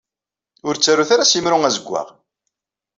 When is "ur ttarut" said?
0.67-1.09